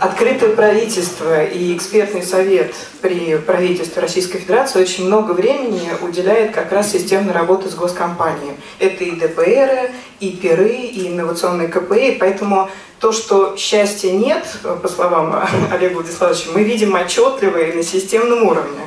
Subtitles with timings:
[0.00, 6.92] Открытое правительство и экспертный совет при правительстве Российской Федерации очень много времени уделяет как раз
[6.92, 8.56] системной работе с госкомпаниями.
[8.78, 9.90] Это и ДПР,
[10.20, 14.44] и ПИРы, и инновационные КПИ, поэтому то, что счастья нет,
[14.82, 15.34] по словам
[15.72, 18.80] Олега Владиславовича, мы видим отчетливо и на системном уровне.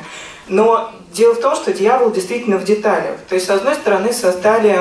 [0.48, 3.16] Но дело в том, что дьявол действительно в деталях.
[3.28, 4.80] То есть, с одной стороны, создали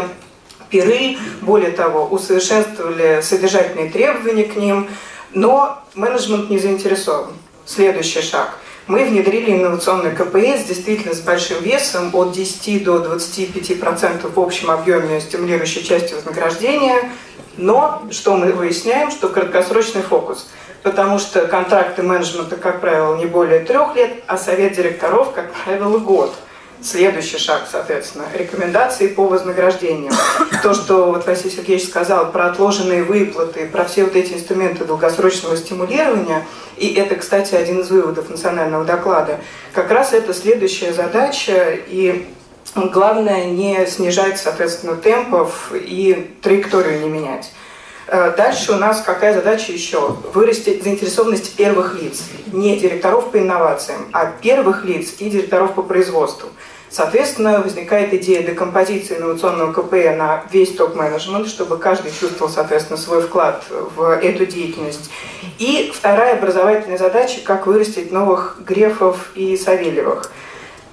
[0.70, 4.88] пиры, более того, усовершенствовали содержательные требования к ним,
[5.34, 7.32] но менеджмент не заинтересован.
[7.66, 8.58] Следующий шаг.
[8.88, 15.22] Мы внедрили инновационный КПС действительно с большим весом от 10 до 25% в общем объеме
[15.22, 17.12] стимулирующей части вознаграждения.
[17.58, 20.50] Но что мы выясняем, что краткосрочный фокус.
[20.84, 25.98] Потому что контракты менеджмента, как правило, не более трех лет, а совет директоров, как правило,
[26.00, 26.34] год–
[26.84, 30.14] Следующий шаг, соответственно, рекомендации по вознаграждениям.
[30.64, 35.56] То, что вот Василий Сергеевич сказал про отложенные выплаты, про все вот эти инструменты долгосрочного
[35.58, 36.46] стимулирования,
[36.78, 39.40] и это, кстати, один из выводов национального доклада,
[39.74, 42.28] как раз это следующая задача, и
[42.76, 47.52] главное не снижать, соответственно, темпов и траекторию не менять.
[48.08, 50.18] Э, дальше у нас какая задача еще?
[50.34, 52.24] Вырастить заинтересованность первых лиц.
[52.52, 56.50] Не директоров по инновациям, а первых лиц и директоров по производству.
[56.92, 63.64] Соответственно, возникает идея декомпозиции инновационного КП на весь топ-менеджмент, чтобы каждый чувствовал, соответственно, свой вклад
[63.70, 65.10] в эту деятельность.
[65.58, 70.30] И вторая образовательная задача, как вырастить новых Грефов и Савельевых.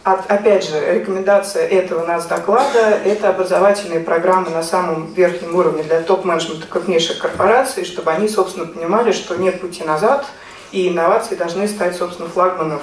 [0.05, 6.69] Опять же, рекомендация этого нас доклада– это образовательные программы на самом верхнем уровне для топ-менеджмента
[6.69, 10.25] крупнейших корпораций, чтобы они, собственно, понимали, что нет пути назад,
[10.71, 12.83] и инновации должны стать, собственно, флагманов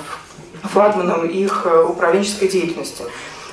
[0.64, 3.04] флагманом их э, управленческой деятельности.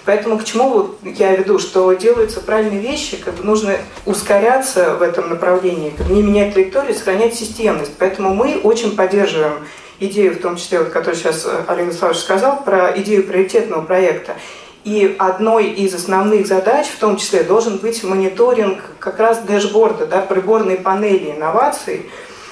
[0.04, 5.90] Поэтому к чему я веду, что делаются правильные вещи, как нужно ускоряться в этом направлении,
[5.96, 7.92] как не менять траекторию, сохранять системность.
[7.98, 9.64] Поэтому мы очень поддерживаем
[10.00, 14.34] идею, в том числе, вот, которую сейчас э, Олег Владиславович сказал, про идею приоритетного проекта.
[14.84, 20.20] И одной из основных задач, в том числе, должен быть мониторинг как раз дэшборда, да,
[20.20, 22.10] приборной панели инноваций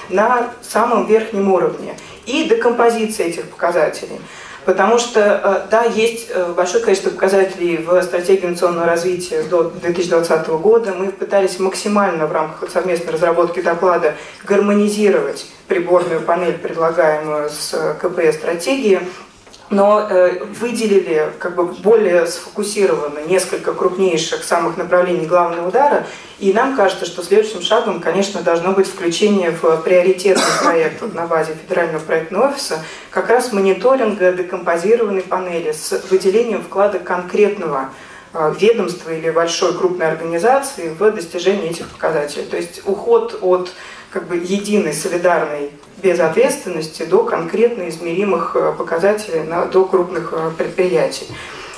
[0.09, 1.95] на самом верхнем уровне
[2.25, 4.19] и декомпозиция этих показателей.
[4.65, 10.47] Потому что, э, да, есть э, большое количество показателей в стратегии инновационного развития до 2020
[10.49, 10.93] года.
[10.93, 14.13] Мы пытались максимально в рамках совместной разработки доклада
[14.43, 19.01] гармонизировать приборную панель, предлагаемую с э, КПС-стратегии,
[19.71, 26.05] но э, выделили как бы более сфокусированно несколько крупнейших самых направлений главного удара,
[26.39, 31.53] и нам кажется, что следующим шагом, конечно, должно быть включение в приоритетный проект на базе
[31.53, 37.91] Федерального проектного офиса как раз мониторинга декомпозированной панели с выделением вклада конкретного
[38.33, 42.45] ведомства или большой крупной организации в достижение этих показателей.
[42.45, 43.71] То есть уход от
[44.11, 45.71] как бы единой солидарной
[46.01, 51.27] без ответственности до конкретно измеримых э, показателей на, до крупных э, предприятий.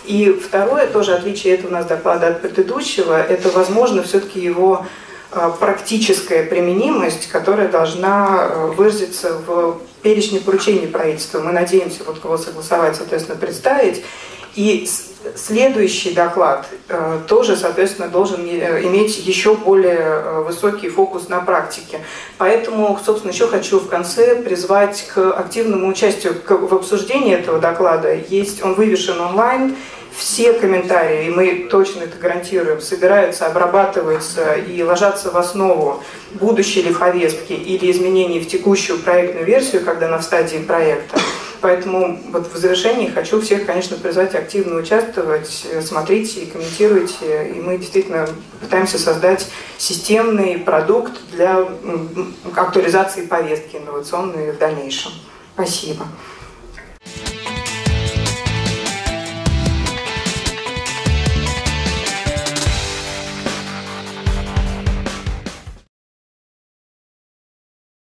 [0.05, 4.85] И второе тоже отличие этого у нас доклада от предыдущего, это, возможно, все-таки его
[5.31, 8.47] э, практическая применимость, которая должна
[8.77, 11.39] выразиться в перечне поручений правительства.
[11.39, 14.03] Мы надеемся вот его согласовать, соответственно, представить.
[14.55, 14.87] И
[15.35, 21.99] следующий доклад э, тоже, соответственно, должен иметь еще более э, высокий фокус на практике.
[22.37, 28.13] Поэтому, собственно, еще хочу в конце призвать к активному участию в обсуждении этого доклада.
[28.13, 29.75] Есть, он вывешен онлайн,
[30.15, 36.03] все комментарии, и мы точно это гарантируем, собираются, обрабатываются и ложатся в основу
[36.33, 41.19] будущей ли повестки или изменений в текущую проектную версию, когда на стадии проекта.
[41.63, 47.53] Поэтому вот в завершении хочу всех, конечно, призвать активно участвовать, э, смотрите и комментируйте.
[47.55, 48.27] И мы действительно
[48.59, 49.47] пытаемся создать
[49.77, 51.65] системный продукт для
[52.53, 55.13] актуализации повестки инновационной в дальнейшем.
[55.53, 56.05] Спасибо.